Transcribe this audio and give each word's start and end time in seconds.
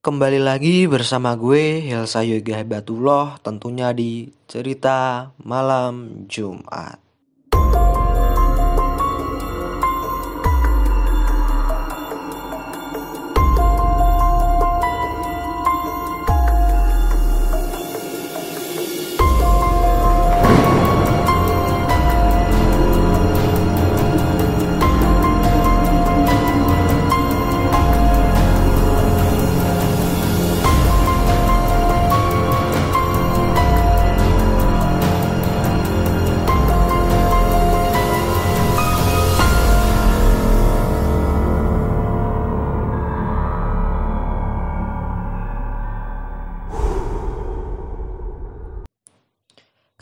Kembali 0.00 0.40
lagi 0.40 0.88
bersama 0.88 1.36
gue 1.36 1.84
Hilsa 1.84 2.24
Yoga 2.24 2.56
Hebatullah 2.56 3.36
tentunya 3.44 3.92
di 3.92 4.32
cerita 4.48 5.28
malam 5.44 6.24
Jumat. 6.24 7.09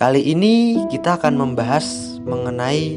Kali 0.09 0.25
ini 0.25 0.89
kita 0.89 1.21
akan 1.21 1.37
membahas 1.37 2.17
mengenai 2.25 2.97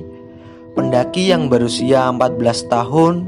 pendaki 0.80 1.28
yang 1.28 1.52
berusia 1.52 2.08
14 2.08 2.40
tahun 2.72 3.28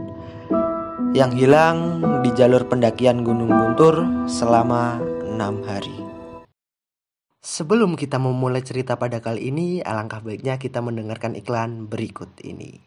yang 1.11 1.35
hilang 1.35 1.99
di 2.23 2.31
jalur 2.31 2.63
pendakian 2.63 3.27
Gunung 3.27 3.51
Guntur 3.51 4.07
selama 4.23 5.03
6 5.27 5.67
hari. 5.67 5.99
Sebelum 7.43 7.99
kita 7.99 8.23
memulai 8.23 8.63
cerita 8.63 8.95
pada 8.95 9.19
kali 9.19 9.51
ini, 9.51 9.83
alangkah 9.83 10.23
baiknya 10.23 10.55
kita 10.55 10.79
mendengarkan 10.79 11.35
iklan 11.35 11.91
berikut 11.91 12.39
ini. 12.39 12.79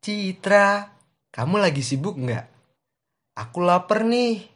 Citra, 0.00 0.96
kamu 1.28 1.60
lagi 1.60 1.84
sibuk 1.84 2.16
nggak? 2.16 2.48
Aku 3.36 3.60
lapar 3.60 4.08
nih. 4.08 4.48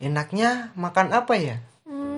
Enaknya 0.00 0.72
makan 0.72 1.12
apa 1.12 1.36
ya? 1.36 1.60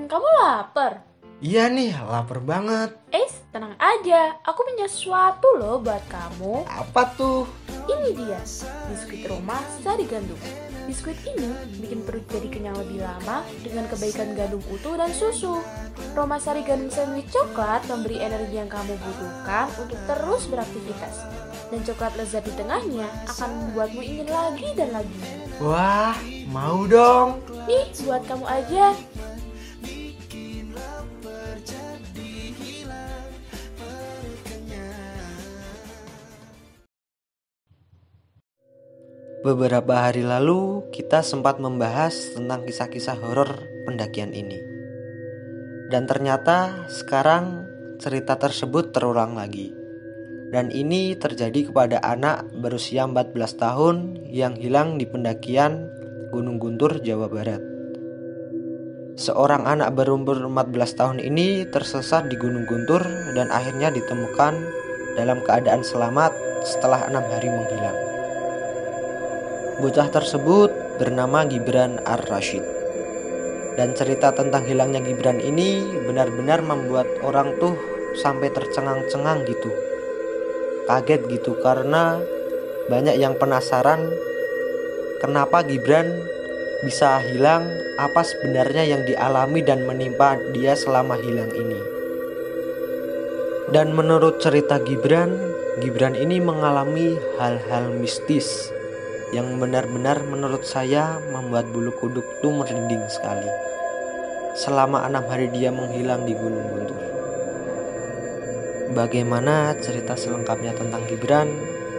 Kamu 0.06 0.28
lapar? 0.38 1.07
Iya 1.38 1.70
nih, 1.70 1.94
lapar 1.94 2.42
banget. 2.42 2.98
Eh, 3.14 3.30
tenang 3.54 3.78
aja. 3.78 4.34
Aku 4.42 4.66
punya 4.66 4.90
sesuatu 4.90 5.46
loh 5.54 5.78
buat 5.78 6.02
kamu. 6.10 6.66
Apa 6.66 7.14
tuh? 7.14 7.46
Ini 7.86 8.10
dia, 8.10 8.42
biskuit 8.90 9.22
Roma 9.22 9.54
sari 9.78 10.02
gandum. 10.10 10.34
Biskuit 10.90 11.14
ini 11.22 11.78
bikin 11.78 12.02
perut 12.02 12.26
jadi 12.26 12.50
kenyang 12.50 12.74
lebih 12.82 13.06
lama 13.06 13.46
dengan 13.62 13.86
kebaikan 13.86 14.34
gandum 14.34 14.58
utuh 14.66 14.98
dan 14.98 15.14
susu. 15.14 15.62
Roma 16.18 16.42
sari 16.42 16.66
gandum 16.66 16.90
sandwich 16.90 17.30
coklat 17.30 17.86
memberi 17.86 18.18
energi 18.18 18.58
yang 18.58 18.66
kamu 18.66 18.98
butuhkan 18.98 19.70
untuk 19.78 20.00
terus 20.10 20.42
beraktivitas. 20.50 21.22
Dan 21.70 21.86
coklat 21.86 22.18
lezat 22.18 22.50
di 22.50 22.52
tengahnya 22.58 23.06
akan 23.30 23.50
membuatmu 23.62 24.02
ingin 24.02 24.26
lagi 24.26 24.74
dan 24.74 24.90
lagi. 24.90 25.18
Wah, 25.62 26.18
mau 26.50 26.82
dong. 26.90 27.38
Nih, 27.70 27.94
buat 28.02 28.26
kamu 28.26 28.42
aja. 28.42 28.90
Beberapa 39.38 40.02
hari 40.02 40.26
lalu 40.26 40.90
kita 40.90 41.22
sempat 41.22 41.62
membahas 41.62 42.34
tentang 42.34 42.66
kisah-kisah 42.66 43.22
horor 43.22 43.70
pendakian 43.86 44.34
ini. 44.34 44.58
Dan 45.94 46.10
ternyata 46.10 46.90
sekarang 46.90 47.62
cerita 48.02 48.34
tersebut 48.34 48.90
terulang 48.90 49.38
lagi. 49.38 49.70
Dan 50.50 50.74
ini 50.74 51.14
terjadi 51.14 51.70
kepada 51.70 52.02
anak 52.02 52.50
berusia 52.50 53.06
14 53.06 53.62
tahun 53.62 53.96
yang 54.26 54.58
hilang 54.58 54.98
di 54.98 55.06
pendakian 55.06 55.86
Gunung 56.34 56.58
Guntur, 56.58 56.98
Jawa 56.98 57.30
Barat. 57.30 57.62
Seorang 59.14 59.70
anak 59.70 59.94
berumur 59.94 60.50
14 60.50 60.98
tahun 60.98 61.18
ini 61.22 61.62
tersesat 61.70 62.26
di 62.26 62.34
Gunung 62.34 62.66
Guntur 62.66 63.06
dan 63.38 63.54
akhirnya 63.54 63.94
ditemukan 63.94 64.54
dalam 65.14 65.38
keadaan 65.46 65.86
selamat 65.86 66.34
setelah 66.66 67.06
enam 67.06 67.22
hari 67.30 67.54
menghilang. 67.54 68.07
Bocah 69.78 70.10
tersebut 70.10 70.98
bernama 70.98 71.46
Gibran 71.46 72.02
Ar-Rashid. 72.02 72.66
Dan 73.78 73.94
cerita 73.94 74.34
tentang 74.34 74.66
hilangnya 74.66 74.98
Gibran 74.98 75.38
ini 75.38 75.86
benar-benar 76.02 76.66
membuat 76.66 77.06
orang 77.22 77.54
tuh 77.62 77.78
sampai 78.18 78.50
tercengang-cengang 78.50 79.46
gitu. 79.46 79.70
Kaget 80.90 81.30
gitu 81.30 81.62
karena 81.62 82.18
banyak 82.90 83.22
yang 83.22 83.38
penasaran 83.38 84.10
kenapa 85.22 85.62
Gibran 85.62 86.26
bisa 86.82 87.22
hilang, 87.22 87.70
apa 88.02 88.26
sebenarnya 88.26 88.82
yang 88.82 89.06
dialami 89.06 89.62
dan 89.62 89.86
menimpa 89.86 90.42
dia 90.50 90.74
selama 90.74 91.14
hilang 91.22 91.54
ini. 91.54 91.78
Dan 93.70 93.94
menurut 93.94 94.42
cerita 94.42 94.82
Gibran, 94.82 95.38
Gibran 95.78 96.18
ini 96.18 96.42
mengalami 96.42 97.14
hal-hal 97.38 97.94
mistis 97.94 98.74
yang 99.32 99.60
benar-benar 99.60 100.24
menurut 100.24 100.64
saya 100.64 101.20
membuat 101.28 101.68
bulu 101.68 101.92
kuduk 102.00 102.24
tuh 102.40 102.52
merinding 102.52 103.04
sekali. 103.12 103.48
Selama 104.56 105.04
enam 105.04 105.24
hari 105.28 105.52
dia 105.52 105.68
menghilang 105.68 106.24
di 106.24 106.32
Gunung 106.32 106.66
Guntur. 106.72 107.02
Bagaimana 108.96 109.76
cerita 109.84 110.16
selengkapnya 110.16 110.72
tentang 110.72 111.04
Gibran? 111.04 111.52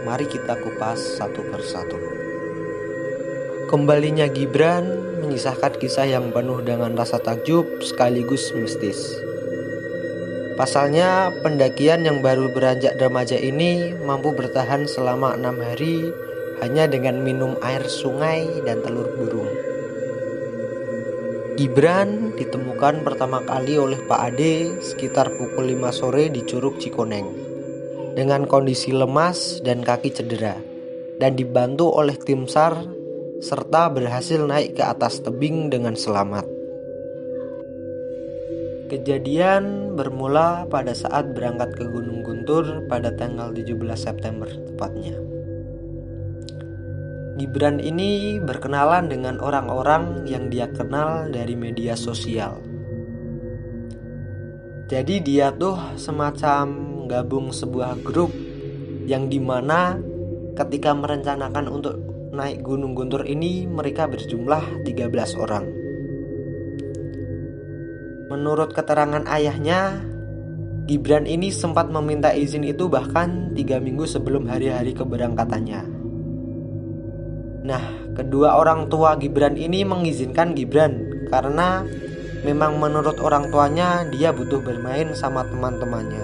Mari 0.10 0.26
kita 0.26 0.58
kupas 0.58 1.22
satu 1.22 1.46
persatu. 1.54 2.00
Kembalinya 3.70 4.26
Gibran 4.26 4.90
menyisakan 5.22 5.78
kisah 5.78 6.10
yang 6.10 6.34
penuh 6.34 6.66
dengan 6.66 6.98
rasa 6.98 7.22
takjub 7.22 7.86
sekaligus 7.86 8.50
mistis. 8.58 8.98
Pasalnya, 10.58 11.32
pendakian 11.40 12.04
yang 12.04 12.20
baru 12.20 12.52
beranjak 12.52 13.00
remaja 13.00 13.38
ini 13.38 13.96
mampu 13.96 14.36
bertahan 14.36 14.90
selama 14.90 15.38
enam 15.38 15.56
hari 15.62 16.12
hanya 16.60 16.88
dengan 16.88 17.24
minum 17.24 17.56
air 17.64 17.84
sungai 17.88 18.46
dan 18.68 18.84
telur 18.84 19.08
burung. 19.16 19.52
Gibran 21.60 22.40
ditemukan 22.40 23.04
pertama 23.04 23.44
kali 23.44 23.76
oleh 23.76 24.00
Pak 24.08 24.22
Ade 24.32 24.80
sekitar 24.80 25.36
pukul 25.36 25.76
5 25.76 25.92
sore 25.92 26.32
di 26.32 26.40
Curug 26.48 26.80
Cikoneng 26.80 27.28
dengan 28.16 28.48
kondisi 28.48 28.96
lemas 28.96 29.60
dan 29.60 29.84
kaki 29.84 30.12
cedera 30.16 30.56
dan 31.20 31.36
dibantu 31.36 31.92
oleh 31.92 32.16
tim 32.16 32.48
SAR 32.48 32.80
serta 33.44 33.92
berhasil 33.92 34.40
naik 34.40 34.80
ke 34.80 34.84
atas 34.84 35.20
tebing 35.20 35.68
dengan 35.68 36.00
selamat. 36.00 36.48
Kejadian 38.90 39.94
bermula 39.94 40.66
pada 40.66 40.98
saat 40.98 41.36
berangkat 41.36 41.78
ke 41.78 41.86
Gunung 41.86 42.26
Guntur 42.26 42.88
pada 42.90 43.14
tanggal 43.14 43.54
17 43.54 43.76
September 43.94 44.50
tepatnya. 44.50 45.39
Gibran 47.40 47.80
ini 47.80 48.36
berkenalan 48.36 49.08
dengan 49.08 49.40
orang-orang 49.40 50.28
yang 50.28 50.52
dia 50.52 50.68
kenal 50.68 51.32
dari 51.32 51.56
media 51.56 51.96
sosial. 51.96 52.60
Jadi 54.92 55.24
dia 55.24 55.48
tuh 55.56 55.80
semacam 55.96 56.68
gabung 57.08 57.56
sebuah 57.56 58.04
grup 58.04 58.36
yang 59.08 59.32
di 59.32 59.40
mana 59.40 59.96
ketika 60.52 60.92
merencanakan 60.92 61.72
untuk 61.72 61.96
naik 62.36 62.60
Gunung 62.60 62.92
Guntur 62.92 63.24
ini 63.24 63.64
mereka 63.64 64.12
berjumlah 64.12 64.84
13 64.84 65.40
orang. 65.40 65.66
Menurut 68.28 68.76
keterangan 68.76 69.24
ayahnya, 69.32 70.04
Gibran 70.92 71.24
ini 71.24 71.56
sempat 71.56 71.88
meminta 71.88 72.36
izin 72.36 72.68
itu 72.68 72.92
bahkan 72.92 73.56
tiga 73.56 73.80
minggu 73.80 74.04
sebelum 74.04 74.50
hari-hari 74.50 74.92
keberangkatannya. 74.92 75.99
Nah, 77.60 77.84
kedua 78.16 78.56
orang 78.56 78.88
tua 78.88 79.20
Gibran 79.20 79.60
ini 79.60 79.84
mengizinkan 79.84 80.56
Gibran 80.56 81.28
karena 81.28 81.84
memang 82.48 82.80
menurut 82.80 83.20
orang 83.20 83.52
tuanya 83.52 84.08
dia 84.08 84.32
butuh 84.32 84.64
bermain 84.64 85.12
sama 85.12 85.44
teman-temannya. 85.44 86.24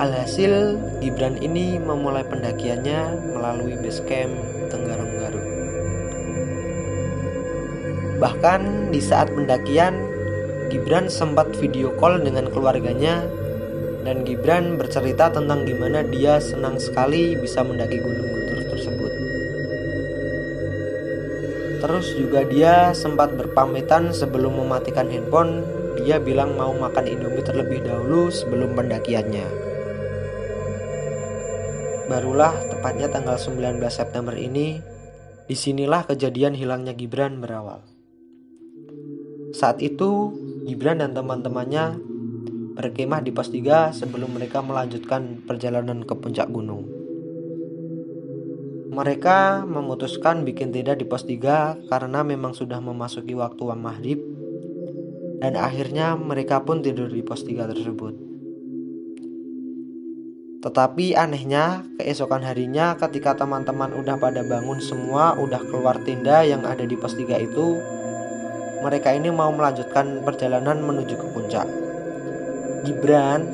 Alhasil, 0.00 0.80
Gibran 1.04 1.36
ini 1.42 1.76
memulai 1.76 2.24
pendakiannya 2.24 3.34
melalui 3.36 3.76
base 3.76 4.00
camp 4.08 4.32
Tenggarong 4.72 5.12
Garut. 5.20 5.46
Bahkan 8.24 8.88
di 8.94 9.00
saat 9.04 9.28
pendakian, 9.36 10.00
Gibran 10.72 11.12
sempat 11.12 11.52
video 11.60 11.92
call 12.00 12.24
dengan 12.24 12.48
keluarganya 12.48 13.28
dan 14.06 14.24
Gibran 14.24 14.80
bercerita 14.80 15.28
tentang 15.28 15.68
gimana 15.68 16.00
dia 16.08 16.40
senang 16.40 16.80
sekali 16.80 17.36
bisa 17.36 17.60
mendaki 17.60 18.00
Gunung 18.00 18.37
Terus 21.88 22.12
juga 22.20 22.44
dia 22.44 22.92
sempat 22.92 23.32
berpamitan 23.32 24.12
sebelum 24.12 24.60
mematikan 24.60 25.08
handphone. 25.08 25.64
Dia 25.96 26.20
bilang 26.20 26.52
mau 26.52 26.76
makan 26.76 27.08
Indomie 27.08 27.40
terlebih 27.40 27.80
dahulu 27.80 28.28
sebelum 28.28 28.76
pendakiannya. 28.76 29.48
Barulah 32.12 32.52
tepatnya 32.68 33.08
tanggal 33.08 33.40
19 33.40 33.80
September 33.88 34.36
ini, 34.36 34.84
di 35.48 35.56
sinilah 35.56 36.04
kejadian 36.04 36.52
hilangnya 36.52 36.92
Gibran 36.92 37.40
berawal. 37.40 37.80
Saat 39.56 39.80
itu, 39.80 40.36
Gibran 40.68 41.00
dan 41.00 41.16
teman-temannya 41.16 41.96
berkemah 42.76 43.24
di 43.24 43.32
pos 43.32 43.48
3 43.48 43.96
sebelum 43.96 44.36
mereka 44.36 44.60
melanjutkan 44.60 45.40
perjalanan 45.48 46.04
ke 46.04 46.12
puncak 46.12 46.52
gunung. 46.52 46.97
Mereka 48.88 49.68
memutuskan 49.68 50.48
bikin 50.48 50.72
tenda 50.72 50.96
di 50.96 51.04
pos 51.04 51.28
3 51.28 51.92
karena 51.92 52.24
memang 52.24 52.56
sudah 52.56 52.80
memasuki 52.80 53.36
waktu 53.36 53.62
maghrib 53.76 54.16
dan 55.44 55.54
akhirnya 55.54 56.16
mereka 56.16 56.64
pun 56.64 56.80
tidur 56.80 57.12
di 57.12 57.20
pos 57.20 57.44
3 57.44 57.68
tersebut. 57.68 58.14
Tetapi 60.58 61.14
anehnya, 61.14 61.86
keesokan 62.00 62.42
harinya 62.42 62.98
ketika 62.98 63.38
teman-teman 63.38 63.94
udah 63.94 64.18
pada 64.18 64.42
bangun 64.42 64.82
semua, 64.82 65.38
udah 65.38 65.62
keluar 65.70 66.02
tenda 66.02 66.42
yang 66.42 66.66
ada 66.66 66.82
di 66.82 66.98
pos 66.98 67.14
3 67.14 67.38
itu, 67.38 67.78
mereka 68.82 69.14
ini 69.14 69.30
mau 69.30 69.54
melanjutkan 69.54 70.26
perjalanan 70.26 70.82
menuju 70.82 71.14
ke 71.14 71.26
puncak. 71.30 71.68
Gibran 72.88 73.46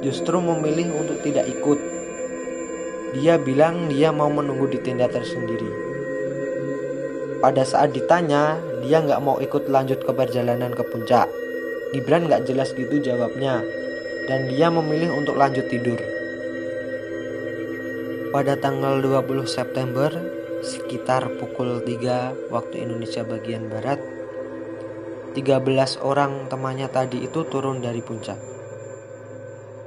justru 0.00 0.40
memilih 0.40 0.94
untuk 0.96 1.20
tidak 1.20 1.44
ikut 1.50 1.89
dia 3.10 3.34
bilang 3.40 3.90
dia 3.90 4.14
mau 4.14 4.30
menunggu 4.30 4.70
di 4.70 4.78
tenda 4.78 5.10
tersendiri. 5.10 5.66
Pada 7.40 7.64
saat 7.64 7.96
ditanya, 7.96 8.60
dia 8.84 9.00
nggak 9.00 9.20
mau 9.24 9.40
ikut 9.40 9.66
lanjut 9.66 10.04
ke 10.04 10.12
perjalanan 10.12 10.76
ke 10.76 10.84
puncak. 10.84 11.26
Gibran 11.96 12.28
nggak 12.28 12.44
jelas 12.46 12.70
gitu 12.76 13.00
jawabnya, 13.00 13.64
dan 14.28 14.46
dia 14.46 14.68
memilih 14.68 15.10
untuk 15.16 15.40
lanjut 15.40 15.66
tidur. 15.66 15.98
Pada 18.30 18.54
tanggal 18.60 19.02
20 19.02 19.48
September, 19.48 20.12
sekitar 20.62 21.34
pukul 21.40 21.82
3 21.82 22.52
waktu 22.52 22.86
Indonesia 22.86 23.26
bagian 23.26 23.66
Barat, 23.66 23.98
13 25.34 25.98
orang 25.98 26.46
temannya 26.46 26.86
tadi 26.92 27.26
itu 27.26 27.42
turun 27.48 27.82
dari 27.82 28.04
puncak. 28.04 28.59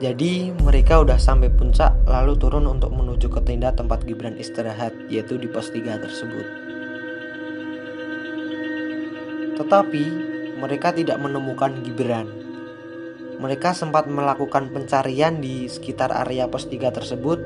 Jadi 0.01 0.49
mereka 0.65 1.05
udah 1.05 1.21
sampai 1.21 1.53
puncak 1.53 1.93
lalu 2.09 2.33
turun 2.41 2.65
untuk 2.65 2.89
menuju 2.89 3.29
ke 3.29 3.45
tenda 3.45 3.69
tempat 3.69 4.01
Gibran 4.09 4.41
istirahat 4.41 4.89
yaitu 5.05 5.37
di 5.37 5.45
pos 5.45 5.69
3 5.69 5.85
tersebut. 6.01 6.45
Tetapi 9.53 10.05
mereka 10.57 10.97
tidak 10.97 11.21
menemukan 11.21 11.85
Gibran. 11.85 12.25
Mereka 13.37 13.77
sempat 13.77 14.09
melakukan 14.09 14.73
pencarian 14.73 15.37
di 15.37 15.69
sekitar 15.69 16.09
area 16.09 16.49
pos 16.49 16.65
3 16.65 16.89
tersebut 16.89 17.37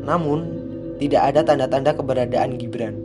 namun 0.00 0.64
tidak 0.96 1.28
ada 1.28 1.44
tanda-tanda 1.44 1.92
keberadaan 1.92 2.56
Gibran. 2.56 2.96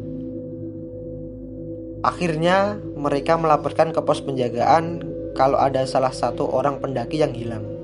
Akhirnya 2.07 2.79
mereka 2.95 3.35
melaporkan 3.35 3.91
ke 3.91 3.99
pos 3.99 4.23
penjagaan 4.23 5.03
kalau 5.35 5.59
ada 5.59 5.83
salah 5.83 6.15
satu 6.15 6.47
orang 6.47 6.79
pendaki 6.79 7.19
yang 7.19 7.35
hilang 7.35 7.74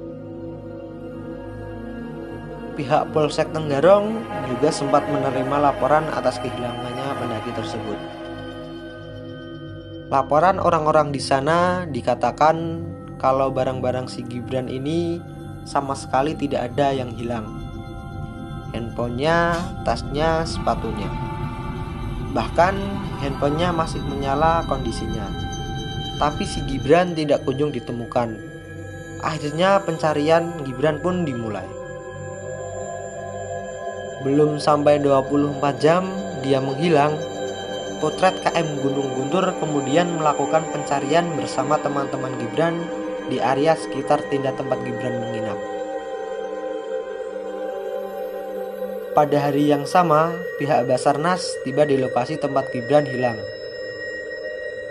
pihak 2.73 3.11
Polsek 3.11 3.51
Tenggarong 3.51 4.23
juga 4.47 4.69
sempat 4.71 5.03
menerima 5.07 5.71
laporan 5.71 6.07
atas 6.11 6.39
kehilangannya 6.39 7.07
pendaki 7.19 7.51
tersebut. 7.55 7.99
Laporan 10.11 10.59
orang-orang 10.59 11.15
di 11.15 11.23
sana 11.23 11.87
dikatakan 11.87 12.83
kalau 13.15 13.47
barang-barang 13.47 14.11
si 14.11 14.27
Gibran 14.27 14.67
ini 14.67 15.23
sama 15.63 15.95
sekali 15.95 16.35
tidak 16.35 16.73
ada 16.73 16.91
yang 16.91 17.15
hilang. 17.15 17.47
Handphonenya, 18.75 19.55
tasnya, 19.87 20.43
sepatunya. 20.43 21.07
Bahkan 22.35 22.75
handphonenya 23.23 23.71
masih 23.71 24.03
menyala 24.07 24.63
kondisinya. 24.67 25.27
Tapi 26.19 26.43
si 26.43 26.59
Gibran 26.67 27.15
tidak 27.15 27.43
kunjung 27.47 27.71
ditemukan. 27.71 28.35
Akhirnya 29.23 29.79
pencarian 29.83 30.51
Gibran 30.67 30.99
pun 30.99 31.23
dimulai. 31.23 31.80
Belum 34.21 34.61
sampai 34.61 35.01
24 35.01 35.81
jam 35.81 36.05
dia 36.45 36.61
menghilang. 36.61 37.17
Potret 38.01 38.33
KM 38.41 38.81
Gunung 38.81 39.09
Guntur 39.13 39.45
kemudian 39.61 40.17
melakukan 40.17 40.65
pencarian 40.73 41.25
bersama 41.37 41.77
teman-teman 41.81 42.33
Gibran 42.37 42.81
di 43.29 43.37
area 43.37 43.77
sekitar 43.77 44.21
tenda 44.29 44.49
tempat 44.57 44.81
Gibran 44.81 45.21
menginap. 45.21 45.57
Pada 49.11 49.37
hari 49.37 49.69
yang 49.69 49.85
sama, 49.85 50.33
pihak 50.57 50.87
Basarnas 50.87 51.43
tiba 51.67 51.85
di 51.85 51.99
lokasi 51.99 52.41
tempat 52.41 52.69
Gibran 52.73 53.05
hilang. 53.05 53.37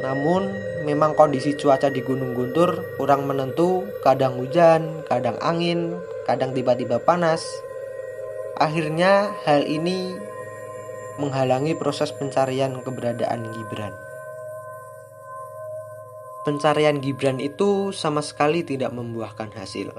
Namun, 0.05 0.51
memang 0.85 1.13
kondisi 1.15 1.57
cuaca 1.57 1.89
di 1.89 2.03
Gunung 2.05 2.37
Guntur 2.37 2.85
kurang 2.99 3.25
menentu, 3.31 3.87
kadang 4.05 4.37
hujan, 4.37 5.05
kadang 5.09 5.37
angin, 5.41 5.97
kadang 6.29 6.53
tiba-tiba 6.57 7.01
panas, 7.01 7.43
Akhirnya 8.61 9.33
hal 9.49 9.65
ini 9.65 10.13
menghalangi 11.17 11.73
proses 11.81 12.13
pencarian 12.13 12.77
keberadaan 12.85 13.49
Gibran. 13.57 13.97
Pencarian 16.45 17.01
Gibran 17.01 17.41
itu 17.41 17.89
sama 17.97 18.21
sekali 18.21 18.61
tidak 18.61 18.93
membuahkan 18.93 19.57
hasil. 19.57 19.97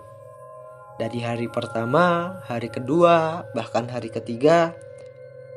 Dari 1.01 1.19
hari 1.25 1.49
pertama, 1.49 2.37
hari 2.45 2.69
kedua, 2.69 3.49
bahkan 3.57 3.89
hari 3.89 4.13
ketiga, 4.13 4.77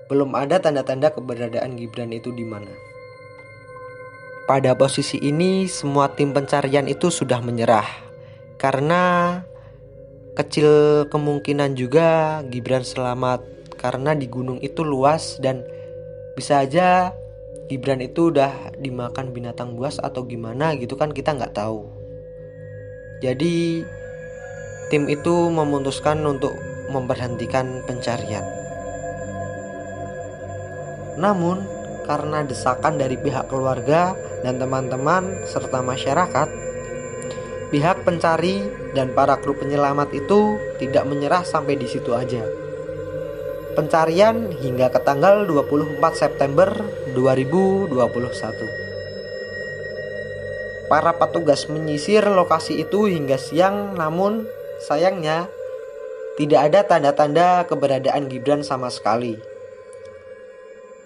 belum 0.09 0.33
ada 0.33 0.57
tanda-tanda 0.65 1.13
keberadaan 1.13 1.77
Gibran 1.77 2.09
itu 2.09 2.33
di 2.33 2.49
mana. 2.49 2.73
Pada 4.49 4.73
posisi 4.73 5.21
ini, 5.21 5.69
semua 5.69 6.09
tim 6.09 6.33
pencarian 6.33 6.89
itu 6.89 7.13
sudah 7.13 7.45
menyerah 7.45 7.85
karena 8.57 9.45
kecil 10.35 10.69
kemungkinan 11.09 11.79
juga 11.79 12.43
Gibran 12.51 12.83
selamat 12.83 13.47
karena 13.79 14.15
di 14.19 14.27
gunung 14.27 14.59
itu 14.59 14.83
luas 14.83 15.39
dan 15.39 15.63
bisa 16.35 16.63
aja 16.63 17.15
Gibran 17.71 18.05
itu 18.05 18.29
udah 18.29 18.77
dimakan 18.77 19.33
binatang 19.33 19.73
buas 19.73 19.97
atau 19.97 20.29
gimana 20.29 20.77
gitu 20.77 21.01
kan 21.01 21.15
kita 21.15 21.33
nggak 21.33 21.57
tahu. 21.57 21.89
Jadi 23.25 23.81
tim 24.93 25.09
itu 25.09 25.49
memutuskan 25.49 26.21
untuk 26.29 26.53
memberhentikan 26.93 27.81
pencarian. 27.89 28.45
Namun 31.17 31.65
karena 32.05 32.45
desakan 32.45 33.01
dari 33.01 33.17
pihak 33.17 33.49
keluarga 33.49 34.13
dan 34.45 34.61
teman-teman 34.61 35.41
serta 35.49 35.81
masyarakat, 35.81 36.49
Pihak 37.75 38.07
pencari 38.07 38.63
dan 38.95 39.11
para 39.19 39.35
kru 39.43 39.51
penyelamat 39.59 40.15
itu 40.15 40.63
tidak 40.79 41.11
menyerah 41.11 41.43
sampai 41.43 41.75
di 41.75 41.91
situ 41.91 42.15
aja. 42.15 42.47
Pencarian 43.75 44.55
hingga 44.63 44.95
ke 44.95 45.03
tanggal 45.03 45.43
24 45.43 45.99
September 46.15 46.71
2021. 47.19 47.99
Para 50.87 51.19
petugas 51.19 51.67
menyisir 51.67 52.23
lokasi 52.23 52.79
itu 52.79 53.11
hingga 53.11 53.35
siang 53.43 53.99
namun 53.99 54.47
sayangnya 54.87 55.51
tidak 56.39 56.71
ada 56.71 56.87
tanda-tanda 56.87 57.67
keberadaan 57.67 58.31
Gibran 58.31 58.63
sama 58.63 58.87
sekali. 58.87 59.35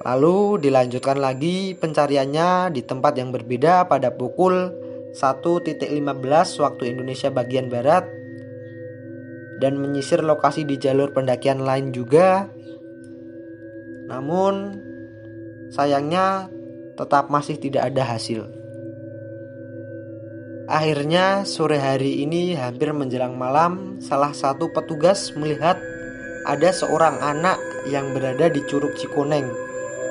Lalu 0.04 0.60
dilanjutkan 0.68 1.16
lagi 1.16 1.72
pencariannya 1.80 2.76
di 2.76 2.84
tempat 2.84 3.16
yang 3.16 3.32
berbeda 3.32 3.88
pada 3.88 4.12
pukul 4.12 4.87
1.15 5.18 5.82
waktu 6.62 6.82
Indonesia 6.94 7.26
bagian 7.34 7.66
barat 7.66 8.06
dan 9.58 9.74
menyisir 9.74 10.22
lokasi 10.22 10.62
di 10.62 10.78
jalur 10.78 11.10
pendakian 11.10 11.66
lain 11.66 11.90
juga. 11.90 12.46
Namun 14.06 14.78
sayangnya 15.74 16.46
tetap 16.94 17.34
masih 17.34 17.58
tidak 17.58 17.90
ada 17.90 18.06
hasil. 18.14 18.46
Akhirnya 20.70 21.42
sore 21.42 21.82
hari 21.82 22.22
ini 22.22 22.54
hampir 22.54 22.94
menjelang 22.94 23.34
malam, 23.34 23.98
salah 23.98 24.30
satu 24.30 24.70
petugas 24.70 25.34
melihat 25.34 25.80
ada 26.46 26.70
seorang 26.70 27.18
anak 27.18 27.58
yang 27.90 28.14
berada 28.14 28.46
di 28.46 28.62
Curug 28.70 28.94
Cikoneng. 28.94 29.50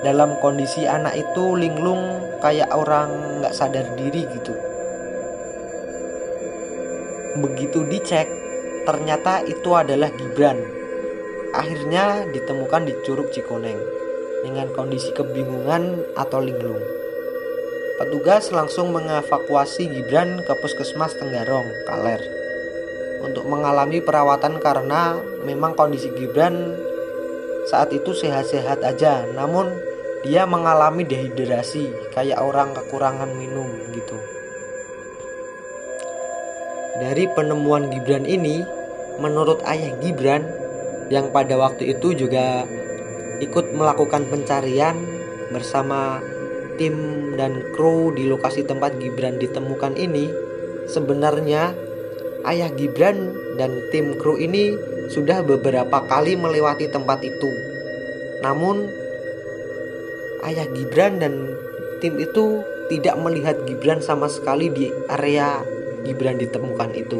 Dalam 0.03 0.35
kondisi 0.43 0.83
anak 0.83 1.15
itu 1.15 1.55
linglung 1.55 2.25
kayak 2.41 2.69
orang 2.75 3.39
nggak 3.39 3.55
sadar 3.55 3.85
diri 3.95 4.27
gitu. 4.35 4.66
Begitu 7.37 7.85
dicek, 7.85 8.25
ternyata 8.89 9.45
itu 9.45 9.77
adalah 9.77 10.09
Gibran. 10.09 10.57
Akhirnya 11.53 12.25
ditemukan 12.33 12.89
di 12.89 12.93
Curug 13.05 13.29
Cikoneng. 13.29 13.97
dengan 14.45 14.69
kondisi 14.73 15.09
kebingungan 15.11 16.13
atau 16.13 16.39
linglung. 16.39 16.81
Petugas 17.97 18.53
langsung 18.53 18.93
mengevakuasi 18.93 19.89
Gibran 19.89 20.45
ke 20.45 20.53
Puskesmas 20.61 21.17
Tenggarong, 21.17 21.65
Kaler, 21.89 22.21
untuk 23.25 23.49
mengalami 23.49 23.97
perawatan 24.05 24.61
karena 24.61 25.17
memang 25.41 25.73
kondisi 25.73 26.13
Gibran 26.13 26.77
saat 27.65 27.89
itu 27.89 28.13
sehat-sehat 28.13 28.85
aja, 28.85 29.25
namun 29.33 29.73
dia 30.21 30.45
mengalami 30.45 31.03
dehidrasi, 31.03 32.13
kayak 32.13 32.37
orang 32.37 32.77
kekurangan 32.77 33.33
minum 33.33 33.67
gitu. 33.91 34.36
Dari 36.97 37.29
penemuan 37.29 37.93
Gibran 37.93 38.25
ini, 38.25 38.65
menurut 39.21 39.61
ayah 39.69 39.93
Gibran 40.01 40.49
yang 41.13 41.29
pada 41.29 41.53
waktu 41.53 41.93
itu 41.93 42.17
juga 42.17 42.65
ikut 43.37 43.77
melakukan 43.77 44.25
pencarian 44.27 44.97
bersama 45.53 46.19
tim 46.81 46.95
dan 47.37 47.61
kru 47.73 48.13
di 48.13 48.25
lokasi 48.25 48.65
tempat 48.65 48.97
Gibran 48.97 49.37
ditemukan 49.37 49.93
ini 49.93 50.29
sebenarnya 50.89 51.73
ayah 52.49 52.69
Gibran 52.73 53.33
dan 53.61 53.77
tim 53.93 54.17
kru 54.17 54.37
ini 54.41 54.73
sudah 55.13 55.45
beberapa 55.45 56.03
kali 56.05 56.33
melewati 56.33 56.89
tempat 56.89 57.21
itu. 57.21 57.51
Namun 58.41 58.89
ayah 60.49 60.65
Gibran 60.69 61.21
dan 61.21 61.53
tim 62.01 62.17
itu 62.17 62.65
tidak 62.89 63.15
melihat 63.19 63.57
Gibran 63.69 63.99
sama 63.99 64.31
sekali 64.31 64.71
di 64.71 64.87
area 65.11 65.76
Gibran 66.07 66.39
ditemukan 66.39 66.95
itu. 66.95 67.19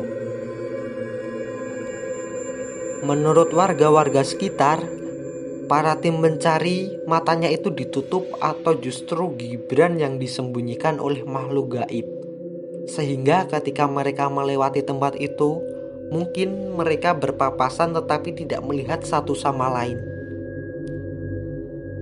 Menurut 3.03 3.51
warga-warga 3.51 4.23
sekitar, 4.23 4.81
Para 5.67 5.99
tim 5.99 6.23
mencari 6.23 6.95
matanya 7.03 7.51
itu 7.51 7.67
ditutup 7.67 8.23
atau 8.39 8.79
justru 8.79 9.35
Gibran 9.35 9.99
yang 9.99 10.15
disembunyikan 10.15 10.95
oleh 10.95 11.27
makhluk 11.27 11.75
gaib. 11.75 12.07
Sehingga 12.87 13.51
ketika 13.51 13.83
mereka 13.83 14.31
melewati 14.31 14.79
tempat 14.79 15.19
itu, 15.19 15.59
mungkin 16.07 16.71
mereka 16.71 17.11
berpapasan 17.19 17.91
tetapi 17.99 18.31
tidak 18.31 18.63
melihat 18.63 19.03
satu 19.03 19.35
sama 19.35 19.67
lain. 19.67 19.99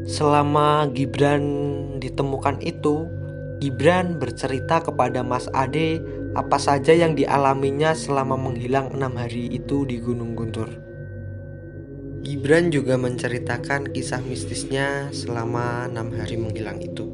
Selama 0.06 0.86
Gibran 0.94 1.42
ditemukan 1.98 2.62
itu, 2.62 3.10
Gibran 3.66 4.22
bercerita 4.22 4.86
kepada 4.86 5.26
Mas 5.26 5.50
Ade 5.58 5.98
apa 6.36 6.60
saja 6.60 6.92
yang 6.92 7.16
dialaminya 7.16 7.96
selama 7.96 8.36
menghilang 8.36 8.92
enam 8.92 9.16
hari 9.16 9.48
itu 9.56 9.88
di 9.88 10.04
Gunung 10.04 10.36
Guntur. 10.36 10.68
Gibran 12.28 12.76
juga 12.76 13.00
menceritakan 13.00 13.96
kisah 13.96 14.20
mistisnya 14.20 15.08
selama 15.16 15.88
enam 15.88 16.12
hari 16.12 16.36
menghilang 16.36 16.84
itu. 16.84 17.08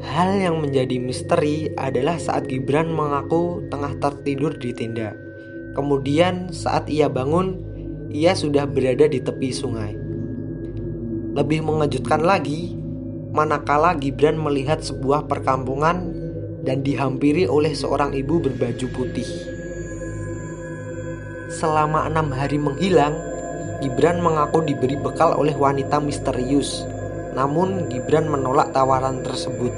Hal 0.00 0.38
yang 0.38 0.62
menjadi 0.62 0.96
misteri 1.02 1.74
adalah 1.74 2.22
saat 2.22 2.46
Gibran 2.46 2.92
mengaku 2.94 3.66
tengah 3.72 3.98
tertidur 3.98 4.54
di 4.54 4.70
tenda. 4.70 5.12
Kemudian 5.74 6.54
saat 6.54 6.86
ia 6.86 7.10
bangun, 7.10 7.58
ia 8.14 8.38
sudah 8.38 8.68
berada 8.70 9.10
di 9.10 9.18
tepi 9.18 9.50
sungai. 9.50 9.98
Lebih 11.34 11.66
mengejutkan 11.66 12.22
lagi, 12.22 12.78
manakala 13.34 13.96
Gibran 13.96 14.36
melihat 14.36 14.84
sebuah 14.84 15.26
perkampungan 15.26 16.19
dan 16.64 16.80
dihampiri 16.80 17.44
oleh 17.48 17.72
seorang 17.76 18.16
ibu 18.16 18.40
berbaju 18.40 18.86
putih. 18.92 19.28
Selama 21.50 22.08
enam 22.08 22.32
hari 22.32 22.56
menghilang, 22.56 23.18
Gibran 23.84 24.20
mengaku 24.20 24.64
diberi 24.64 24.96
bekal 24.96 25.36
oleh 25.36 25.52
wanita 25.56 26.00
misterius. 26.00 26.84
Namun 27.36 27.88
Gibran 27.92 28.28
menolak 28.28 28.72
tawaran 28.72 29.20
tersebut. 29.20 29.72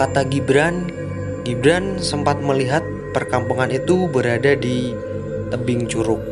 Kata 0.00 0.24
Gibran, 0.26 0.88
Gibran 1.44 2.00
sempat 2.00 2.40
melihat 2.40 2.80
perkampungan 3.12 3.68
itu 3.68 4.08
berada 4.08 4.56
di 4.56 4.96
tebing 5.52 5.84
curug. 5.86 6.24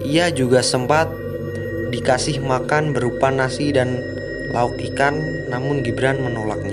Ia 0.00 0.32
juga 0.32 0.64
sempat 0.64 1.12
dikasih 1.92 2.40
makan 2.40 2.96
berupa 2.96 3.28
nasi 3.28 3.68
dan 3.68 4.00
lauk 4.56 4.80
ikan, 4.80 5.44
namun 5.52 5.84
Gibran 5.84 6.24
menolaknya. 6.24 6.63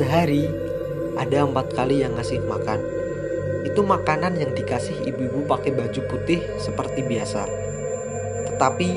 Sehari, 0.00 0.48
ada 1.20 1.44
empat 1.44 1.76
kali 1.76 2.00
yang 2.00 2.16
ngasih 2.16 2.40
makan. 2.48 2.80
Itu 3.68 3.84
makanan 3.84 4.40
yang 4.40 4.56
dikasih 4.56 4.96
ibu-ibu 5.04 5.44
pakai 5.44 5.76
baju 5.76 6.00
putih 6.08 6.40
seperti 6.56 7.04
biasa. 7.04 7.44
Tetapi 8.48 8.88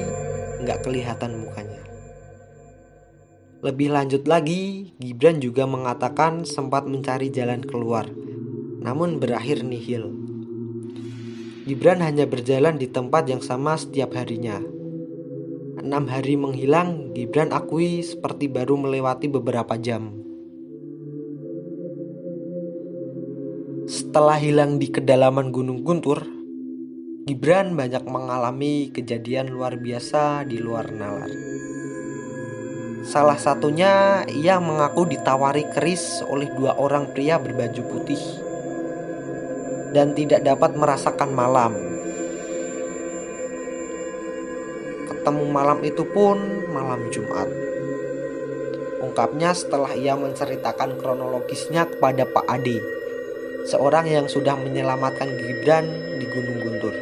nggak 0.63 0.79
kelihatan 0.79 1.43
mukanya. 1.43 1.83
Lebih 3.67 3.91
lanjut 3.91 4.23
lagi, 4.31 4.95
Gibran 4.95 5.43
juga 5.43 5.67
mengatakan 5.67 6.47
sempat 6.47 6.87
mencari 6.87 7.27
jalan 7.35 7.59
keluar, 7.67 8.07
namun 8.79 9.19
berakhir 9.19 9.59
nihil. 9.59 10.07
Gibran 11.67 11.99
hanya 11.99 12.23
berjalan 12.31 12.79
di 12.79 12.87
tempat 12.87 13.27
yang 13.27 13.43
sama 13.43 13.75
setiap 13.75 14.15
harinya. 14.15 14.63
Enam 15.83 16.07
hari 16.07 16.39
menghilang, 16.39 17.11
Gibran 17.11 17.51
akui 17.51 17.99
seperti 17.99 18.47
baru 18.47 18.79
melewati 18.79 19.27
beberapa 19.27 19.75
jam. 19.75 20.31
Setelah 24.13 24.37
hilang 24.37 24.77
di 24.77 24.93
kedalaman 24.93 25.49
Gunung 25.49 25.81
Guntur, 25.81 26.21
Gibran 27.25 27.73
banyak 27.73 28.05
mengalami 28.05 28.93
kejadian 28.93 29.49
luar 29.49 29.73
biasa 29.81 30.45
di 30.45 30.61
luar 30.61 30.93
nalar. 30.93 31.33
Salah 33.01 33.41
satunya, 33.41 34.21
ia 34.29 34.61
mengaku 34.61 35.09
ditawari 35.09 35.65
keris 35.73 36.21
oleh 36.29 36.45
dua 36.53 36.77
orang 36.77 37.09
pria 37.09 37.41
berbaju 37.41 37.81
putih 37.89 38.21
dan 39.97 40.13
tidak 40.13 40.45
dapat 40.45 40.77
merasakan 40.77 41.33
malam. 41.33 41.73
Ketemu 45.09 45.43
malam 45.49 45.81
itu 45.81 46.05
pun 46.05 46.37
malam 46.69 47.09
Jumat. 47.09 47.49
Ungkapnya 49.01 49.57
setelah 49.57 49.97
ia 49.97 50.13
menceritakan 50.13 51.01
kronologisnya 51.01 51.89
kepada 51.89 52.29
Pak 52.29 52.45
Ade 52.45 53.01
seorang 53.63 54.11
yang 54.11 54.27
sudah 54.27 54.59
menyelamatkan 54.59 55.29
Gibran 55.39 55.85
di 56.19 56.25
Gunung 56.27 56.59
Guntur. 56.59 56.95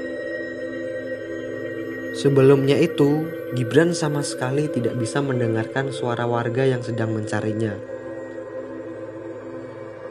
Sebelumnya 2.12 2.77
itu, 2.77 3.25
Gibran 3.56 3.96
sama 3.98 4.22
sekali 4.22 4.68
tidak 4.68 5.00
bisa 5.00 5.24
mendengarkan 5.24 5.89
suara 5.89 6.27
warga 6.27 6.68
yang 6.68 6.84
sedang 6.86 7.15
mencarinya. 7.18 7.74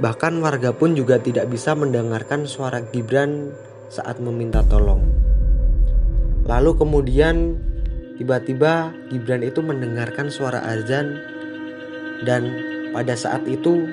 Bahkan 0.00 0.40
warga 0.40 0.72
pun 0.72 0.96
juga 0.96 1.20
tidak 1.20 1.52
bisa 1.52 1.76
mendengarkan 1.76 2.48
suara 2.48 2.80
Gibran 2.88 3.52
saat 3.92 4.16
meminta 4.16 4.64
tolong. 4.64 5.04
Lalu 6.48 6.72
kemudian 6.72 7.60
tiba-tiba 8.16 8.96
Gibran 9.12 9.44
itu 9.44 9.60
mendengarkan 9.60 10.32
suara 10.32 10.64
azan 10.64 11.20
dan 12.24 12.48
pada 12.96 13.12
saat 13.12 13.44
itu 13.44 13.84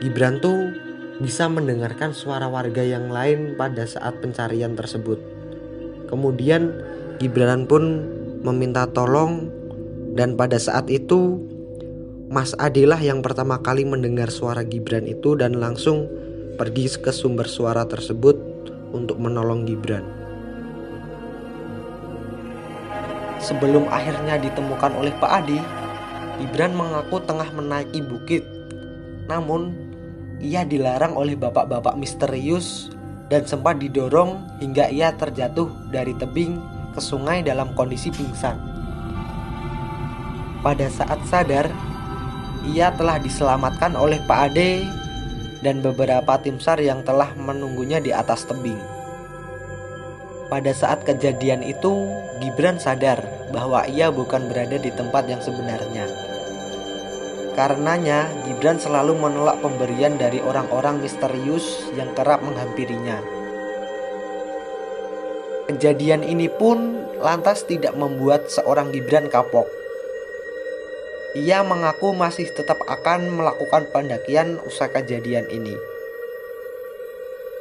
Gibran 0.00 0.40
tuh 0.40 0.63
bisa 1.24 1.48
mendengarkan 1.48 2.12
suara 2.12 2.52
warga 2.52 2.84
yang 2.84 3.08
lain 3.08 3.56
pada 3.56 3.88
saat 3.88 4.20
pencarian 4.20 4.76
tersebut. 4.76 5.16
Kemudian 6.04 6.68
Gibran 7.16 7.64
pun 7.64 8.04
meminta 8.44 8.84
tolong 8.92 9.48
dan 10.12 10.36
pada 10.36 10.60
saat 10.60 10.92
itu 10.92 11.40
Mas 12.28 12.52
Adilah 12.60 13.00
yang 13.00 13.24
pertama 13.24 13.56
kali 13.64 13.88
mendengar 13.88 14.28
suara 14.28 14.68
Gibran 14.68 15.08
itu 15.08 15.32
dan 15.32 15.56
langsung 15.56 16.12
pergi 16.60 16.92
ke 17.00 17.08
sumber 17.08 17.48
suara 17.48 17.88
tersebut 17.88 18.36
untuk 18.92 19.16
menolong 19.16 19.64
Gibran. 19.64 20.04
Sebelum 23.40 23.88
akhirnya 23.88 24.36
ditemukan 24.40 24.92
oleh 24.92 25.12
Pak 25.16 25.32
Adi, 25.40 25.60
Gibran 26.36 26.76
mengaku 26.76 27.16
tengah 27.24 27.48
menaiki 27.52 28.04
bukit. 28.04 28.44
Namun 29.24 29.83
ia 30.42 30.66
dilarang 30.66 31.14
oleh 31.14 31.38
bapak-bapak 31.38 31.94
misterius 31.98 32.90
dan 33.28 33.46
sempat 33.48 33.80
didorong 33.80 34.42
hingga 34.60 34.90
ia 34.90 35.14
terjatuh 35.14 35.70
dari 35.90 36.14
tebing 36.16 36.58
ke 36.94 37.00
sungai 37.02 37.42
dalam 37.42 37.74
kondisi 37.74 38.12
pingsan. 38.14 38.56
Pada 40.64 40.88
saat 40.88 41.20
sadar, 41.28 41.68
ia 42.64 42.88
telah 42.96 43.20
diselamatkan 43.20 43.92
oleh 43.92 44.16
Pak 44.24 44.40
Ade 44.48 44.88
dan 45.60 45.84
beberapa 45.84 46.40
tim 46.40 46.56
SAR 46.56 46.80
yang 46.80 47.04
telah 47.04 47.32
menunggunya 47.36 48.00
di 48.00 48.12
atas 48.12 48.48
tebing. 48.48 48.80
Pada 50.48 50.72
saat 50.72 51.04
kejadian 51.04 51.64
itu, 51.64 52.08
Gibran 52.40 52.76
sadar 52.76 53.20
bahwa 53.52 53.84
ia 53.88 54.12
bukan 54.12 54.48
berada 54.48 54.76
di 54.76 54.92
tempat 54.92 55.24
yang 55.28 55.40
sebenarnya. 55.40 56.33
Karenanya, 57.54 58.26
Gibran 58.42 58.82
selalu 58.82 59.14
menolak 59.14 59.62
pemberian 59.62 60.18
dari 60.18 60.42
orang-orang 60.42 60.98
misterius 60.98 61.86
yang 61.94 62.10
kerap 62.18 62.42
menghampirinya. 62.42 63.22
Kejadian 65.70 66.26
ini 66.26 66.50
pun 66.50 67.06
lantas 67.22 67.62
tidak 67.62 67.94
membuat 67.94 68.50
seorang 68.50 68.90
Gibran 68.90 69.30
kapok. 69.30 69.70
Ia 71.38 71.62
mengaku 71.62 72.10
masih 72.10 72.50
tetap 72.50 72.82
akan 72.90 73.30
melakukan 73.30 73.86
pendakian 73.94 74.58
usai 74.66 74.90
kejadian 74.90 75.46
ini. 75.46 75.78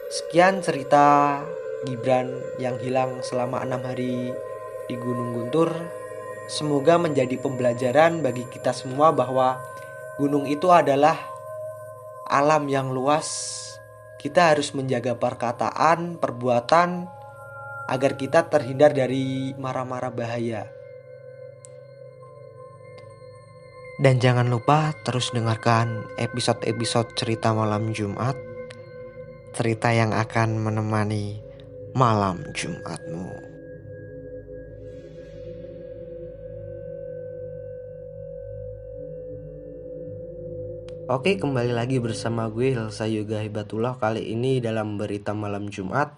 Sekian 0.09 0.65
cerita 0.65 1.37
Gibran 1.85 2.33
yang 2.57 2.81
hilang 2.81 3.21
selama 3.21 3.61
enam 3.61 3.85
hari 3.85 4.33
di 4.89 4.95
Gunung 4.97 5.37
Guntur. 5.37 5.69
Semoga 6.49 6.99
menjadi 6.99 7.39
pembelajaran 7.39 8.19
bagi 8.19 8.43
kita 8.51 8.75
semua 8.75 9.15
bahwa 9.15 9.57
gunung 10.17 10.45
itu 10.45 10.69
adalah 10.69 11.17
alam 12.29 12.65
yang 12.69 12.91
luas. 12.91 13.59
Kita 14.17 14.55
harus 14.55 14.71
menjaga 14.71 15.19
perkataan, 15.19 16.15
perbuatan, 16.15 17.05
agar 17.91 18.11
kita 18.15 18.47
terhindar 18.47 18.95
dari 18.95 19.51
marah-marah 19.59 20.13
bahaya. 20.15 20.71
Dan 23.99 24.17
jangan 24.23 24.47
lupa 24.49 24.95
terus 25.05 25.29
dengarkan 25.35 26.07
episode-episode 26.17 27.13
cerita 27.19 27.53
malam 27.53 27.93
Jumat 27.93 28.33
cerita 29.53 29.93
yang 29.93 30.17
akan 30.17 30.57
menemani 30.57 31.45
malam 31.93 32.41
Jumatmu. 32.57 33.52
Oke, 41.03 41.35
kembali 41.35 41.75
lagi 41.75 41.99
bersama 41.99 42.47
gue 42.47 42.71
Hilsa 42.71 43.11
Yoga 43.11 43.43
Hibatullah 43.43 43.99
kali 43.99 44.23
ini 44.23 44.63
dalam 44.63 44.95
berita 44.95 45.35
malam 45.35 45.67
Jumat. 45.67 46.15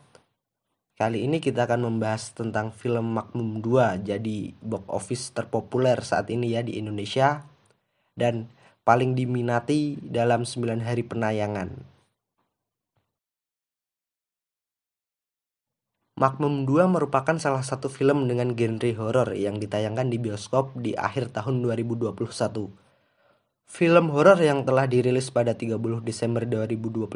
Kali 0.93 1.25
ini 1.25 1.41
kita 1.41 1.65
akan 1.65 1.89
membahas 1.89 2.37
tentang 2.37 2.69
film 2.69 3.17
Makmum 3.17 3.65
2 3.65 4.05
jadi 4.05 4.53
box 4.61 4.85
office 4.85 5.33
terpopuler 5.33 5.97
saat 6.05 6.29
ini 6.29 6.53
ya 6.53 6.61
di 6.61 6.77
Indonesia 6.77 7.49
dan 8.13 8.53
paling 8.85 9.17
diminati 9.17 9.97
dalam 10.05 10.45
9 10.45 10.77
hari 10.85 11.01
penayangan. 11.01 11.81
Makmum 16.13 16.69
2 16.69 16.85
merupakan 16.93 17.41
salah 17.41 17.65
satu 17.65 17.89
film 17.89 18.29
dengan 18.29 18.53
genre 18.53 18.93
horor 19.01 19.33
yang 19.33 19.57
ditayangkan 19.57 20.13
di 20.13 20.21
bioskop 20.21 20.77
di 20.77 20.93
akhir 20.93 21.33
tahun 21.33 21.65
2021. 21.65 22.84
Film 23.65 24.13
horor 24.13 24.37
yang 24.37 24.61
telah 24.61 24.85
dirilis 24.85 25.33
pada 25.33 25.57
30 25.57 25.81
Desember 26.05 26.45
2021 26.45 27.09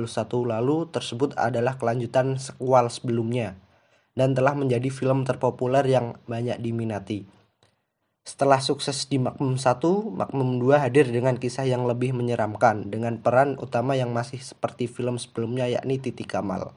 lalu 0.49 0.89
tersebut 0.89 1.37
adalah 1.37 1.77
kelanjutan 1.77 2.41
sequel 2.41 2.89
sebelumnya 2.89 3.53
dan 4.17 4.33
telah 4.33 4.57
menjadi 4.57 4.89
film 4.89 5.23
terpopuler 5.23 5.85
yang 5.85 6.17
banyak 6.25 6.57
diminati. 6.57 7.23
Setelah 8.25 8.61
sukses 8.61 9.09
di 9.09 9.17
Makmum 9.17 9.57
1, 9.57 9.81
Makmum 10.13 10.61
2 10.61 10.83
hadir 10.85 11.09
dengan 11.09 11.33
kisah 11.39 11.65
yang 11.65 11.89
lebih 11.89 12.13
menyeramkan 12.13 12.85
dengan 12.91 13.17
peran 13.21 13.57
utama 13.57 13.97
yang 13.97 14.13
masih 14.13 14.37
seperti 14.37 14.85
film 14.85 15.17
sebelumnya 15.17 15.65
yakni 15.65 15.97
Titi 15.97 16.25
Kamal. 16.29 16.73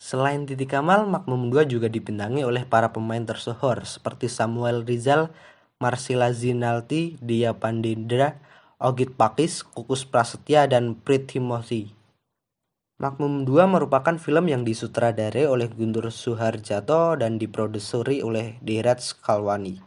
Selain 0.00 0.48
Titi 0.48 0.64
Kamal, 0.64 1.04
Makmum 1.04 1.52
2 1.52 1.68
juga 1.68 1.92
dipindangi 1.92 2.42
oleh 2.48 2.64
para 2.64 2.96
pemain 2.96 3.22
tersohor 3.22 3.84
seperti 3.84 4.26
Samuel 4.26 4.88
Rizal, 4.88 5.28
Marcella 5.82 6.30
Zinalti, 6.30 7.18
Dia 7.18 7.58
Pandindra, 7.58 8.38
Ogit 8.78 9.18
Pakis, 9.18 9.66
Kukus 9.66 10.06
Prasetya, 10.06 10.70
dan 10.70 10.94
Prit 10.94 11.26
Timothy. 11.26 11.90
Makmum 13.02 13.42
2 13.42 13.66
merupakan 13.66 14.14
film 14.14 14.46
yang 14.46 14.62
disutradarai 14.62 15.50
oleh 15.50 15.66
Guntur 15.66 16.06
Suharjato 16.14 17.18
dan 17.18 17.34
diproduseri 17.34 18.22
oleh 18.22 18.62
Diraj 18.62 19.18
Kalwani. 19.18 19.82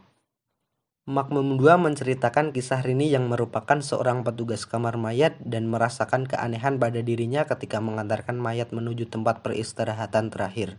Makmum 1.08 1.56
2 1.56 1.80
menceritakan 1.80 2.52
kisah 2.52 2.84
Rini 2.84 3.08
yang 3.08 3.32
merupakan 3.32 3.80
seorang 3.80 4.20
petugas 4.20 4.68
kamar 4.68 5.00
mayat 5.00 5.40
dan 5.40 5.64
merasakan 5.64 6.28
keanehan 6.28 6.76
pada 6.76 7.00
dirinya 7.00 7.48
ketika 7.48 7.80
mengantarkan 7.80 8.36
mayat 8.36 8.68
menuju 8.68 9.08
tempat 9.08 9.40
peristirahatan 9.40 10.28
terakhir. 10.28 10.76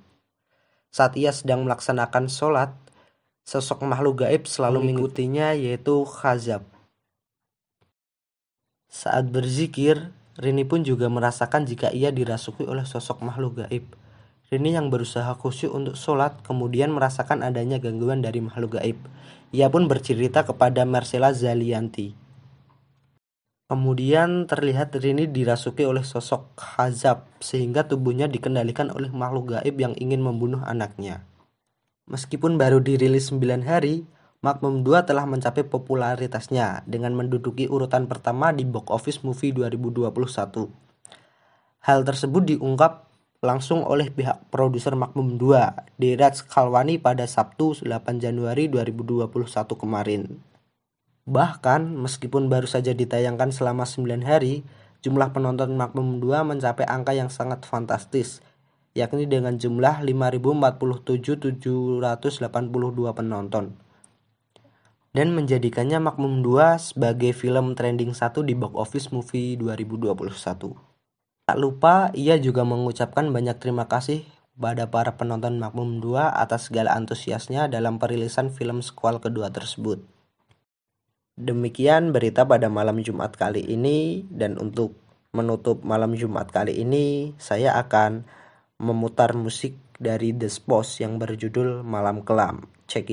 Saat 0.93 1.17
ia 1.17 1.33
sedang 1.33 1.65
melaksanakan 1.65 2.29
sholat, 2.29 2.75
sosok 3.47 3.87
makhluk 3.87 4.27
gaib 4.27 4.43
selalu 4.43 4.91
mengikutinya 4.91 5.55
yaitu 5.55 6.03
Khazab. 6.03 6.67
Saat 8.91 9.31
berzikir, 9.31 10.11
Rini 10.35 10.67
pun 10.67 10.83
juga 10.83 11.07
merasakan 11.07 11.63
jika 11.63 11.87
ia 11.95 12.11
dirasuki 12.11 12.67
oleh 12.67 12.83
sosok 12.83 13.23
makhluk 13.23 13.63
gaib. 13.63 13.87
Rini 14.51 14.75
yang 14.75 14.91
berusaha 14.91 15.31
khusyuk 15.39 15.71
untuk 15.71 15.95
sholat 15.95 16.43
kemudian 16.43 16.91
merasakan 16.91 17.39
adanya 17.39 17.79
gangguan 17.79 18.19
dari 18.19 18.43
makhluk 18.43 18.83
gaib. 18.83 18.99
Ia 19.55 19.71
pun 19.71 19.87
bercerita 19.87 20.43
kepada 20.43 20.83
Marcella 20.83 21.31
Zalianti. 21.31 22.11
Kemudian 23.71 24.43
terlihat 24.47 24.91
Rini 24.99 25.23
dirasuki 25.23 25.87
oleh 25.87 26.03
sosok 26.03 26.51
Hazab 26.59 27.23
sehingga 27.39 27.87
tubuhnya 27.87 28.27
dikendalikan 28.27 28.91
oleh 28.91 29.07
makhluk 29.07 29.55
gaib 29.55 29.75
yang 29.79 29.95
ingin 29.95 30.19
membunuh 30.19 30.63
anaknya. 30.67 31.23
Meskipun 32.07 32.55
baru 32.55 32.79
dirilis 32.79 33.27
9 33.35 33.67
hari, 33.67 34.07
Makmum 34.39 34.85
2 34.85 35.03
telah 35.03 35.27
mencapai 35.27 35.67
popularitasnya 35.67 36.87
dengan 36.87 37.11
menduduki 37.11 37.67
urutan 37.67 38.07
pertama 38.07 38.55
di 38.55 38.63
box 38.63 38.87
office 38.87 39.19
movie 39.27 39.51
2021. 39.51 40.71
Hal 41.83 42.07
tersebut 42.07 42.55
diungkap 42.55 43.11
langsung 43.43 43.83
oleh 43.83 44.07
pihak 44.07 44.47
produser 44.47 44.95
Makmum 44.95 45.35
2, 45.35 45.99
Diraj 45.99 46.47
Kalwani 46.47 46.95
pada 46.95 47.27
Sabtu 47.27 47.75
8 47.75 48.23
Januari 48.23 48.71
2021 48.71 49.27
kemarin. 49.75 50.39
Bahkan, 51.27 51.91
meskipun 51.99 52.47
baru 52.47 52.71
saja 52.71 52.95
ditayangkan 52.95 53.51
selama 53.51 53.83
9 53.83 54.23
hari, 54.23 54.63
jumlah 55.03 55.35
penonton 55.35 55.75
Makmum 55.75 56.23
2 56.23 56.55
mencapai 56.55 56.87
angka 56.87 57.11
yang 57.11 57.27
sangat 57.27 57.67
fantastis, 57.67 58.39
yakni 58.97 59.29
dengan 59.29 59.61
jumlah 59.61 60.01
5.047.782 60.01 62.01
penonton. 63.13 63.77
Dan 65.13 65.37
menjadikannya 65.37 66.01
Makmum 66.01 66.41
2 66.41 66.81
sebagai 66.81 67.29
film 67.37 67.77
trending 67.77 68.17
1 68.17 68.41
di 68.41 68.57
box 68.57 68.73
office 68.73 69.13
movie 69.13 69.53
2021. 69.61 70.17
Tak 71.45 71.57
lupa, 71.57 72.09
ia 72.17 72.41
juga 72.41 72.65
mengucapkan 72.65 73.29
banyak 73.29 73.61
terima 73.61 73.85
kasih 73.85 74.25
pada 74.57 74.89
para 74.89 75.13
penonton 75.13 75.61
Makmum 75.61 76.01
2 76.01 76.33
atas 76.33 76.73
segala 76.73 76.97
antusiasnya 76.97 77.69
dalam 77.69 78.01
perilisan 78.01 78.49
film 78.49 78.81
sequel 78.81 79.21
kedua 79.21 79.53
tersebut. 79.53 80.01
Demikian 81.37 82.17
berita 82.17 82.49
pada 82.49 82.65
malam 82.65 82.97
Jumat 83.05 83.37
kali 83.37 83.61
ini 83.61 84.25
dan 84.33 84.57
untuk 84.57 84.97
menutup 85.37 85.85
malam 85.85 86.17
Jumat 86.17 86.49
kali 86.49 86.81
ini 86.81 87.37
saya 87.37 87.77
akan 87.77 88.25
memutar 88.77 89.33
musik 89.33 89.77
dari 89.97 90.33
The 90.33 90.49
Spouse 90.49 91.01
yang 91.01 91.17
berjudul 91.17 91.81
Malam 91.81 92.21
Kelam. 92.21 92.69
Check 92.85 93.09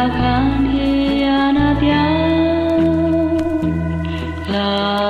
lupakan 0.00 0.64
hianat 0.72 1.76
yang 1.84 2.80
lalu 2.80 3.12
di 4.00 5.09